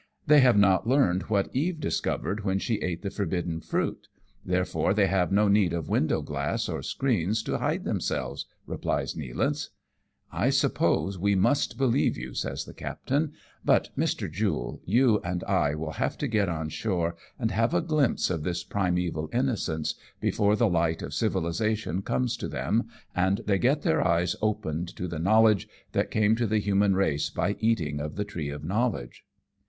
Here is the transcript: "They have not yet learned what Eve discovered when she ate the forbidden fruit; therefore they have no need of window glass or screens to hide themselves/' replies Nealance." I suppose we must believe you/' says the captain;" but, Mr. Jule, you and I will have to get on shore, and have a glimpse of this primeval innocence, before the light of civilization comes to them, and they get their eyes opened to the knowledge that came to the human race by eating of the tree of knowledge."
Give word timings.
"They 0.31 0.39
have 0.39 0.57
not 0.57 0.87
yet 0.87 0.89
learned 0.89 1.21
what 1.29 1.55
Eve 1.55 1.79
discovered 1.79 2.43
when 2.43 2.57
she 2.57 2.77
ate 2.81 3.03
the 3.03 3.11
forbidden 3.11 3.59
fruit; 3.61 4.07
therefore 4.43 4.95
they 4.95 5.05
have 5.05 5.31
no 5.31 5.47
need 5.47 5.73
of 5.73 5.89
window 5.89 6.23
glass 6.23 6.67
or 6.67 6.81
screens 6.81 7.43
to 7.43 7.59
hide 7.59 7.83
themselves/' 7.83 8.45
replies 8.65 9.13
Nealance." 9.13 9.69
I 10.31 10.49
suppose 10.49 11.19
we 11.19 11.35
must 11.35 11.77
believe 11.77 12.15
you/' 12.15 12.35
says 12.35 12.65
the 12.65 12.73
captain;" 12.73 13.33
but, 13.71 13.89
Mr. 13.95 14.27
Jule, 14.27 14.81
you 14.85 15.19
and 15.23 15.43
I 15.43 15.75
will 15.75 15.91
have 15.91 16.17
to 16.17 16.27
get 16.27 16.49
on 16.49 16.69
shore, 16.69 17.15
and 17.37 17.51
have 17.51 17.75
a 17.75 17.79
glimpse 17.81 18.31
of 18.31 18.41
this 18.41 18.63
primeval 18.63 19.29
innocence, 19.31 19.93
before 20.19 20.55
the 20.55 20.67
light 20.67 21.03
of 21.03 21.13
civilization 21.13 22.01
comes 22.01 22.35
to 22.37 22.47
them, 22.47 22.87
and 23.15 23.41
they 23.45 23.59
get 23.59 23.83
their 23.83 24.01
eyes 24.03 24.35
opened 24.41 24.87
to 24.95 25.07
the 25.07 25.19
knowledge 25.19 25.67
that 25.91 26.09
came 26.09 26.35
to 26.37 26.47
the 26.47 26.57
human 26.57 26.95
race 26.95 27.29
by 27.29 27.55
eating 27.59 27.99
of 27.99 28.15
the 28.15 28.25
tree 28.25 28.49
of 28.49 28.63
knowledge." 28.63 29.25